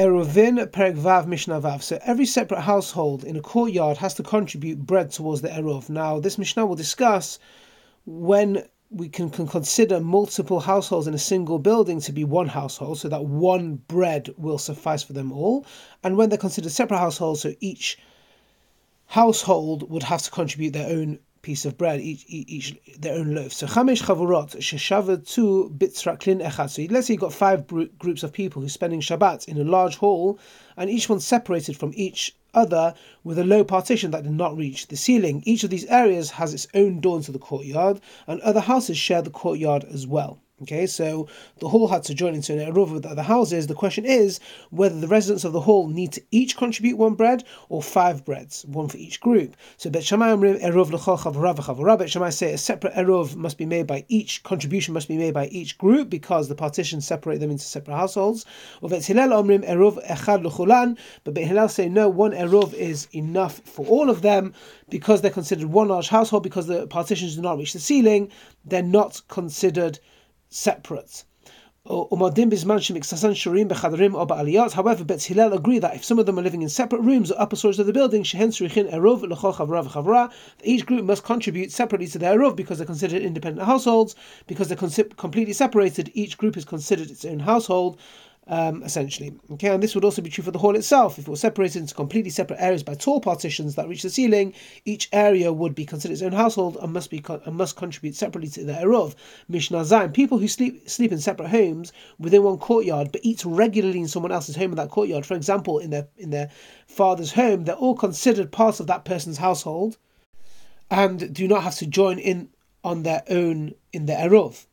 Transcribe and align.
Eruvin 0.00 0.66
Perek 0.68 0.96
Vav 0.96 1.26
Mishnah 1.26 1.60
Vav. 1.60 1.82
So 1.82 1.98
every 2.02 2.24
separate 2.24 2.62
household 2.62 3.22
in 3.22 3.36
a 3.36 3.42
courtyard 3.42 3.98
has 3.98 4.14
to 4.14 4.22
contribute 4.22 4.86
bread 4.86 5.10
towards 5.10 5.42
the 5.42 5.48
Eruv. 5.48 5.90
Now, 5.90 6.18
this 6.18 6.38
Mishnah 6.38 6.64
will 6.64 6.74
discuss 6.74 7.38
when 8.06 8.64
we 8.88 9.10
can, 9.10 9.28
can 9.28 9.46
consider 9.46 10.00
multiple 10.00 10.60
households 10.60 11.06
in 11.06 11.12
a 11.12 11.18
single 11.18 11.58
building 11.58 12.00
to 12.00 12.12
be 12.12 12.24
one 12.24 12.48
household, 12.48 12.98
so 12.98 13.10
that 13.10 13.26
one 13.26 13.74
bread 13.88 14.30
will 14.38 14.56
suffice 14.56 15.02
for 15.02 15.12
them 15.12 15.32
all. 15.32 15.66
And 16.02 16.16
when 16.16 16.30
they're 16.30 16.38
considered 16.38 16.72
separate 16.72 16.96
households, 16.96 17.42
so 17.42 17.52
each 17.60 17.98
household 19.04 19.90
would 19.90 20.04
have 20.04 20.22
to 20.22 20.30
contribute 20.30 20.72
their 20.72 20.88
own 20.88 21.18
piece 21.42 21.64
of 21.64 21.78
bread, 21.78 22.00
each, 22.00 22.24
each 22.28 22.78
their 22.98 23.14
own 23.14 23.34
loaf. 23.34 23.52
So 23.52 23.66
chamesh 23.66 24.02
chavurot 24.02 24.56
sheshavatu 24.56 25.76
bitzraklin 25.78 26.44
echad. 26.46 26.70
So 26.70 26.82
let's 26.92 27.06
say 27.06 27.14
you've 27.14 27.20
got 27.20 27.32
five 27.32 27.66
groups 27.66 28.22
of 28.22 28.32
people 28.32 28.60
who's 28.62 28.72
spending 28.72 29.00
Shabbat 29.00 29.48
in 29.48 29.58
a 29.58 29.64
large 29.64 29.96
hall, 29.96 30.38
and 30.76 30.90
each 30.90 31.08
one 31.08 31.20
separated 31.20 31.76
from 31.76 31.92
each 31.94 32.36
other 32.52 32.94
with 33.24 33.38
a 33.38 33.44
low 33.44 33.64
partition 33.64 34.10
that 34.10 34.24
did 34.24 34.32
not 34.32 34.56
reach 34.56 34.88
the 34.88 34.96
ceiling. 34.96 35.42
Each 35.46 35.64
of 35.64 35.70
these 35.70 35.86
areas 35.86 36.30
has 36.32 36.52
its 36.52 36.66
own 36.74 37.00
door 37.00 37.16
into 37.16 37.32
the 37.32 37.38
courtyard, 37.38 38.00
and 38.26 38.40
other 38.40 38.60
houses 38.60 38.98
share 38.98 39.22
the 39.22 39.30
courtyard 39.30 39.84
as 39.84 40.06
well. 40.06 40.40
Okay, 40.62 40.86
so 40.86 41.26
the 41.58 41.68
hall 41.68 41.88
had 41.88 42.02
to 42.02 42.14
join 42.14 42.34
into 42.34 42.52
an 42.52 42.58
eruv 42.58 42.92
with 42.92 43.06
other 43.06 43.22
houses. 43.22 43.66
The 43.66 43.74
question 43.74 44.04
is 44.04 44.40
whether 44.68 45.00
the 45.00 45.08
residents 45.08 45.44
of 45.44 45.54
the 45.54 45.60
hall 45.60 45.88
need 45.88 46.12
to 46.12 46.22
each 46.30 46.54
contribute 46.54 46.98
one 46.98 47.14
bread 47.14 47.44
or 47.70 47.82
five 47.82 48.26
breads, 48.26 48.66
one 48.66 48.86
for 48.86 48.98
each 48.98 49.20
group. 49.20 49.56
So 49.78 49.88
Bet 49.88 50.04
Shammai 50.04 50.32
eruv 50.32 50.90
l'chol 50.90 51.98
Bet 51.98 52.10
Shammai 52.10 52.28
say 52.28 52.52
a 52.52 52.58
separate 52.58 52.92
eruv 52.92 53.36
must 53.36 53.56
be 53.56 53.64
made 53.64 53.86
by 53.86 54.04
each 54.08 54.42
contribution 54.42 54.92
must 54.92 55.08
be 55.08 55.16
made 55.16 55.32
by 55.32 55.46
each 55.46 55.78
group 55.78 56.10
because 56.10 56.48
the 56.48 56.54
partitions 56.54 57.06
separate 57.06 57.40
them 57.40 57.50
into 57.50 57.64
separate 57.64 57.96
households. 57.96 58.44
Bet 58.82 59.06
Hillel 59.06 59.30
omrim 59.30 59.66
eruv 59.66 60.06
echad 60.06 60.44
l'chulan, 60.44 60.98
but 61.24 61.32
Bet 61.32 61.44
Hillel 61.44 61.70
say 61.70 61.88
no, 61.88 62.06
one 62.10 62.32
eruv 62.32 62.74
is 62.74 63.08
enough 63.12 63.60
for 63.64 63.86
all 63.86 64.10
of 64.10 64.20
them 64.20 64.52
because 64.90 65.22
they're 65.22 65.30
considered 65.30 65.68
one 65.68 65.88
large 65.88 66.08
household 66.08 66.42
because 66.42 66.66
the 66.66 66.86
partitions 66.88 67.36
do 67.36 67.40
not 67.40 67.56
reach 67.56 67.72
the 67.72 67.78
ceiling. 67.78 68.30
They're 68.66 68.82
not 68.82 69.22
considered 69.28 69.98
separate. 70.50 71.24
However, 71.86 72.02
Bet 75.04 75.22
Hillel 75.22 75.52
agree 75.54 75.78
that 75.78 75.94
if 75.94 76.04
some 76.04 76.18
of 76.18 76.26
them 76.26 76.38
are 76.38 76.42
living 76.42 76.60
in 76.60 76.68
separate 76.68 77.00
rooms 77.00 77.32
or 77.32 77.40
upper 77.40 77.56
stories 77.56 77.78
of 77.78 77.86
the 77.86 77.92
building, 77.94 78.22
each 80.62 80.86
group 80.86 81.04
must 81.04 81.24
contribute 81.24 81.72
separately 81.72 82.06
to 82.06 82.18
their 82.18 82.38
Erov 82.38 82.54
because 82.54 82.76
they're 82.76 82.86
considered 82.86 83.22
independent 83.22 83.66
households. 83.66 84.14
Because 84.46 84.68
they're 84.68 84.76
completely 85.16 85.54
separated, 85.54 86.10
each 86.12 86.36
group 86.36 86.58
is 86.58 86.66
considered 86.66 87.10
its 87.10 87.24
own 87.24 87.40
household 87.40 87.98
um, 88.50 88.82
essentially. 88.82 89.32
Okay, 89.52 89.68
and 89.68 89.82
this 89.82 89.94
would 89.94 90.04
also 90.04 90.20
be 90.20 90.28
true 90.28 90.42
for 90.44 90.50
the 90.50 90.58
hall 90.58 90.74
itself. 90.74 91.18
If 91.18 91.26
it 91.26 91.30
was 91.30 91.40
separated 91.40 91.78
into 91.78 91.94
completely 91.94 92.30
separate 92.30 92.60
areas 92.60 92.82
by 92.82 92.94
tall 92.94 93.20
partitions 93.20 93.76
that 93.76 93.88
reach 93.88 94.02
the 94.02 94.10
ceiling, 94.10 94.52
each 94.84 95.08
area 95.12 95.52
would 95.52 95.74
be 95.74 95.86
considered 95.86 96.14
its 96.14 96.22
own 96.22 96.32
household 96.32 96.76
and 96.82 96.92
must 96.92 97.10
be 97.10 97.24
and 97.28 97.56
must 97.56 97.76
contribute 97.76 98.16
separately 98.16 98.50
to 98.50 98.64
the 98.64 98.72
Erov. 98.72 99.14
Mishnah 99.48 99.78
Zayin. 99.78 100.12
People 100.12 100.38
who 100.38 100.48
sleep 100.48 100.90
sleep 100.90 101.12
in 101.12 101.20
separate 101.20 101.48
homes 101.48 101.92
within 102.18 102.42
one 102.42 102.58
courtyard 102.58 103.12
but 103.12 103.20
eat 103.24 103.44
regularly 103.44 104.00
in 104.00 104.08
someone 104.08 104.32
else's 104.32 104.56
home 104.56 104.72
in 104.72 104.76
that 104.76 104.90
courtyard, 104.90 105.24
for 105.24 105.34
example, 105.34 105.78
in 105.78 105.90
their 105.90 106.08
in 106.18 106.30
their 106.30 106.50
father's 106.88 107.32
home, 107.32 107.64
they're 107.64 107.76
all 107.76 107.94
considered 107.94 108.50
part 108.50 108.80
of 108.80 108.88
that 108.88 109.04
person's 109.04 109.38
household 109.38 109.96
and 110.90 111.32
do 111.32 111.46
not 111.46 111.62
have 111.62 111.76
to 111.76 111.86
join 111.86 112.18
in 112.18 112.48
on 112.82 113.04
their 113.04 113.22
own 113.30 113.74
in 113.92 114.06
the 114.06 114.12
Erov. 114.12 114.66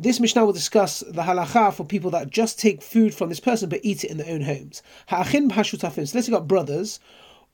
This 0.00 0.20
Mishnah 0.20 0.44
will 0.44 0.52
discuss 0.52 1.00
the 1.00 1.22
halacha 1.22 1.74
for 1.74 1.84
people 1.84 2.12
that 2.12 2.30
just 2.30 2.56
take 2.56 2.82
food 2.82 3.12
from 3.12 3.30
this 3.30 3.40
person 3.40 3.68
but 3.68 3.80
eat 3.82 4.04
it 4.04 4.10
in 4.12 4.16
their 4.18 4.32
own 4.32 4.42
homes. 4.42 4.80
Ha'achin. 5.08 5.50
So 5.50 5.88
let's 6.14 6.26
say 6.26 6.30
got 6.30 6.46
brothers 6.46 7.00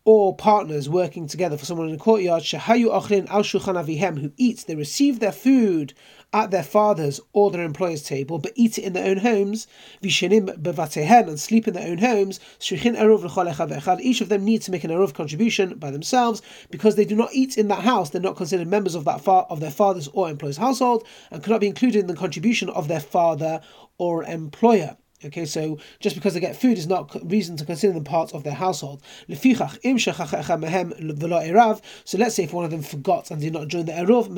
or 0.07 0.37
partners 0.37 0.89
working 0.89 1.27
together 1.27 1.57
for 1.57 1.65
someone 1.65 1.87
in 1.87 1.93
the 1.93 1.99
courtyard, 1.99 2.43
shahayu 2.43 2.93
achlin 2.93 3.27
al 3.31 3.43
shulchan 3.43 3.83
avihem, 3.83 4.21
who 4.21 4.31
eat, 4.37 4.65
they 4.67 4.75
receive 4.75 5.19
their 5.19 5.33
food 5.33 5.95
at 6.35 6.51
their 6.51 6.63
father's 6.63 7.21
or 7.33 7.51
their 7.51 7.63
employer's 7.65 8.03
table, 8.03 8.39
but 8.39 8.53
eat 8.55 8.77
it 8.77 8.85
in 8.85 8.93
their 8.93 9.09
own 9.09 9.17
homes, 9.19 9.67
vishenim 10.03 10.47
bevatehen, 10.61 11.29
and 11.29 11.41
sleep 11.41 11.67
in 11.67 11.73
their 11.73 11.89
own 11.89 11.99
homes, 11.99 12.39
shichin 12.59 12.99
eruv 12.99 14.01
each 14.03 14.21
of 14.21 14.29
them 14.29 14.45
needs 14.45 14.67
to 14.67 14.71
make 14.71 14.85
an 14.85 14.91
eruv 14.91 15.15
contribution 15.15 15.79
by 15.79 15.91
themselves, 15.91 16.43
because 16.71 16.97
they 16.97 17.05
do 17.05 17.17
not 17.17 17.33
eat 17.33 17.57
in 17.57 17.69
that 17.69 17.85
house, 17.85 18.11
they're 18.11 18.21
not 18.21 18.37
considered 18.37 18.69
members 18.69 18.95
of 18.95 19.05
that 19.07 19.23
fa- 19.23 19.47
of 19.49 19.61
their 19.61 19.71
father's 19.71 20.09
or 20.09 20.29
employer's 20.29 20.59
household, 20.59 21.07
and 21.31 21.43
cannot 21.43 21.61
be 21.61 21.69
included 21.69 22.01
in 22.01 22.09
the 22.09 22.15
contribution 22.15 22.69
of 22.71 22.89
their 22.89 23.01
father 23.01 23.61
or 23.97 24.25
employer. 24.25 24.97
Okay, 25.25 25.47
so 25.47 25.79
just 26.01 26.15
because 26.15 26.35
they 26.35 26.41
get 26.41 26.57
food 26.57 26.77
is 26.77 26.87
not 26.87 27.11
reason 27.31 27.57
to 27.57 27.65
consider 27.65 27.93
them 27.93 28.05
part 28.05 28.35
of 28.35 28.45
their 28.45 28.55
household. 28.55 29.03
So 29.29 29.39
let's 32.19 32.35
say 32.35 32.45
if 32.45 32.53
one 32.53 32.65
of 32.65 32.71
them 32.71 32.83
forgot 32.83 33.31
and 33.31 33.41
did 33.41 33.53
not 33.53 33.69
join 33.69 33.87
the 33.87 33.93
Erov, 33.93 34.29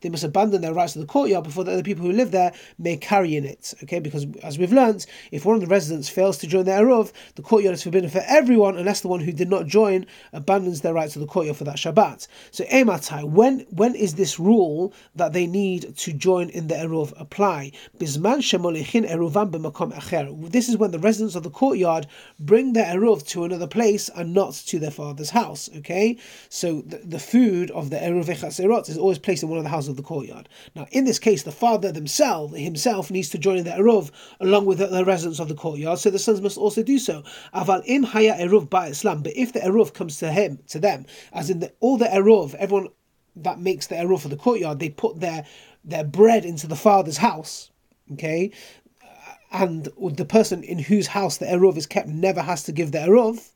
they 0.00 0.08
must 0.08 0.24
abandon 0.24 0.60
their 0.60 0.74
rights 0.74 0.92
to 0.94 0.98
the 0.98 1.06
courtyard 1.06 1.44
before 1.44 1.64
the 1.64 1.72
other 1.72 1.82
people 1.82 2.04
who 2.04 2.12
live 2.12 2.30
there 2.30 2.52
may 2.78 2.96
carry 2.96 3.36
in 3.36 3.44
it. 3.44 3.72
Okay, 3.82 4.00
because 4.00 4.26
as 4.42 4.58
we've 4.58 4.72
learned, 4.72 5.06
if 5.30 5.44
one 5.44 5.54
of 5.54 5.60
the 5.60 5.66
residents 5.66 6.08
fails 6.08 6.38
to 6.38 6.46
join 6.46 6.64
the 6.64 6.72
Erov, 6.72 7.12
the 7.36 7.42
courtyard 7.42 7.74
is 7.74 7.82
forbidden 7.82 8.10
for 8.10 8.22
everyone 8.26 8.76
unless 8.76 9.00
the 9.00 9.08
one 9.08 9.20
who 9.20 9.32
did 9.32 9.48
not 9.48 9.66
join 9.66 10.06
abandons 10.32 10.82
their 10.82 10.94
rights 10.94 11.14
to 11.14 11.18
the 11.18 11.26
courtyard 11.26 11.56
for 11.56 11.64
that 11.64 11.76
Shabbat. 11.76 12.26
So 12.50 12.64
Ematai, 12.64 13.24
when 13.24 13.66
when 13.70 13.94
is 13.94 14.14
this 14.14 14.38
rule 14.38 14.92
that 15.14 15.32
they 15.32 15.46
need 15.46 15.96
to 15.98 16.12
join 16.12 16.50
in 16.50 16.66
the 16.68 16.74
Erov 16.74 17.12
apply? 17.18 17.72
Shemol 17.98 18.73
this 18.82 20.68
is 20.68 20.76
when 20.76 20.90
the 20.90 20.98
residents 20.98 21.34
of 21.34 21.42
the 21.42 21.50
courtyard 21.50 22.06
bring 22.38 22.72
their 22.72 22.94
eruv 22.96 23.26
to 23.28 23.44
another 23.44 23.66
place 23.66 24.08
and 24.10 24.34
not 24.34 24.54
to 24.54 24.78
their 24.78 24.90
father's 24.90 25.30
house. 25.30 25.70
Okay, 25.76 26.18
so 26.48 26.82
the, 26.82 26.98
the 26.98 27.18
food 27.18 27.70
of 27.70 27.90
the 27.90 27.96
eruv 27.96 28.26
echaserot 28.26 28.88
is 28.88 28.98
always 28.98 29.18
placed 29.18 29.42
in 29.42 29.48
one 29.48 29.58
of 29.58 29.64
the 29.64 29.70
houses 29.70 29.90
of 29.90 29.96
the 29.96 30.02
courtyard. 30.02 30.48
Now, 30.74 30.86
in 30.90 31.04
this 31.04 31.18
case, 31.18 31.42
the 31.42 31.52
father 31.52 31.92
themselves 31.92 32.56
himself 32.56 33.10
needs 33.10 33.30
to 33.30 33.38
join 33.38 33.58
in 33.58 33.64
the 33.64 33.70
eruv 33.70 34.10
along 34.40 34.66
with 34.66 34.78
the, 34.78 34.86
the, 34.86 35.04
residents 35.04 35.40
of 35.40 35.48
the 35.48 35.54
courtyard, 35.54 35.98
so 35.98 36.10
the 36.10 36.18
sons 36.18 36.40
must 36.40 36.58
also 36.58 36.82
do 36.82 36.98
so. 36.98 37.22
Aval 37.54 37.82
im 37.86 38.02
haya 38.02 38.34
eruv 38.34 38.68
etzlan, 38.68 39.22
but 39.22 39.36
if 39.36 39.52
the 39.52 39.60
eruv 39.60 39.92
comes 39.94 40.18
to 40.18 40.32
him, 40.32 40.58
to 40.68 40.78
them, 40.78 41.06
as 41.32 41.50
in 41.50 41.60
the, 41.60 41.72
all 41.80 41.96
the 41.96 42.06
eruv, 42.06 42.54
everyone 42.54 42.88
that 43.36 43.58
makes 43.58 43.86
the 43.86 43.94
eruv 43.94 44.20
for 44.20 44.28
the 44.28 44.36
courtyard, 44.36 44.78
they 44.78 44.90
put 44.90 45.20
their 45.20 45.44
their 45.84 46.04
bread 46.04 46.44
into 46.44 46.66
the 46.66 46.76
father's 46.76 47.18
house 47.18 47.70
okay, 48.12 48.50
and 49.50 49.88
the 50.12 50.24
person 50.24 50.62
in 50.62 50.78
whose 50.78 51.08
house 51.08 51.38
the 51.38 51.46
Erov 51.46 51.76
is 51.76 51.86
kept 51.86 52.08
never 52.08 52.42
has 52.42 52.64
to 52.64 52.72
give 52.72 52.92
the 52.92 52.98
Erov, 52.98 53.50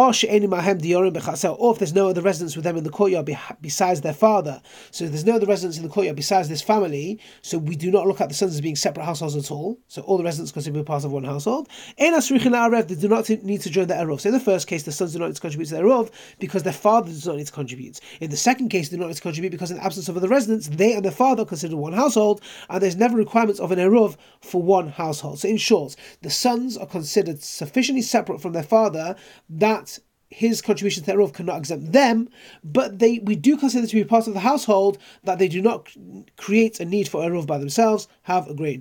Oh, 0.00 0.10
or 0.10 0.12
if 0.12 1.78
there's 1.80 1.92
no 1.92 2.08
other 2.08 2.22
residents 2.22 2.54
with 2.54 2.62
them 2.62 2.76
in 2.76 2.84
the 2.84 2.90
courtyard 2.90 3.28
besides 3.60 4.00
their 4.00 4.14
father, 4.14 4.62
so 4.92 5.08
there's 5.08 5.24
no 5.24 5.34
other 5.34 5.46
residents 5.46 5.76
in 5.76 5.82
the 5.82 5.88
courtyard 5.88 6.14
besides 6.14 6.48
this 6.48 6.62
family, 6.62 7.18
so 7.42 7.58
we 7.58 7.74
do 7.74 7.90
not 7.90 8.06
look 8.06 8.20
at 8.20 8.28
the 8.28 8.34
sons 8.36 8.54
as 8.54 8.60
being 8.60 8.76
separate 8.76 9.02
households 9.02 9.34
at 9.34 9.50
all. 9.50 9.76
So 9.88 10.02
all 10.02 10.16
the 10.16 10.22
residents 10.22 10.52
consider 10.52 10.84
part 10.84 11.02
of 11.04 11.10
one 11.10 11.24
household. 11.24 11.68
They 11.98 12.10
do 12.10 13.08
not 13.08 13.28
need 13.28 13.60
to 13.62 13.70
join 13.70 13.88
the 13.88 13.94
Erov. 13.94 14.20
So 14.20 14.28
in 14.28 14.34
the 14.34 14.40
first 14.40 14.68
case, 14.68 14.84
the 14.84 14.92
sons 14.92 15.14
do 15.14 15.18
not 15.18 15.26
need 15.26 15.34
to 15.34 15.40
contribute 15.40 15.66
to 15.70 15.74
the 15.74 15.80
Erov 15.80 16.12
because 16.38 16.62
their 16.62 16.72
father 16.72 17.08
does 17.08 17.26
not 17.26 17.34
need 17.34 17.48
to 17.48 17.52
contribute. 17.52 17.98
In 18.20 18.30
the 18.30 18.36
second 18.36 18.68
case, 18.68 18.90
they 18.90 18.96
do 18.96 19.00
not 19.00 19.08
need 19.08 19.16
to 19.16 19.22
contribute 19.22 19.50
because 19.50 19.72
in 19.72 19.78
the 19.78 19.84
absence 19.84 20.08
of 20.08 20.16
other 20.16 20.28
residents, 20.28 20.68
they 20.68 20.92
and 20.92 21.04
their 21.04 21.10
father 21.10 21.42
are 21.42 21.46
considered 21.46 21.76
one 21.76 21.92
household, 21.92 22.40
and 22.70 22.80
there's 22.80 22.94
never 22.94 23.16
requirements 23.16 23.58
of 23.58 23.72
an 23.72 23.80
Erov 23.80 24.16
for 24.42 24.62
one 24.62 24.90
household. 24.90 25.40
So 25.40 25.48
in 25.48 25.56
short, 25.56 25.96
the 26.22 26.30
sons 26.30 26.76
are 26.76 26.86
considered 26.86 27.42
sufficiently 27.42 28.02
separate 28.02 28.40
from 28.40 28.52
their 28.52 28.62
father 28.62 29.16
that 29.48 29.87
his 30.30 30.60
contribution 30.60 31.04
to 31.04 31.12
Eruv 31.12 31.32
cannot 31.32 31.58
exempt 31.58 31.92
them, 31.92 32.28
but 32.62 32.98
they 32.98 33.18
we 33.20 33.34
do 33.34 33.56
consider 33.56 33.86
to 33.86 33.94
be 33.94 34.04
part 34.04 34.26
of 34.26 34.34
the 34.34 34.40
household 34.40 34.98
that 35.24 35.38
they 35.38 35.48
do 35.48 35.62
not 35.62 35.88
create 36.36 36.80
a 36.80 36.84
need 36.84 37.08
for 37.08 37.22
Eruv 37.22 37.46
by 37.46 37.58
themselves. 37.58 38.08
Have 38.22 38.46
a 38.48 38.54
great 38.54 38.76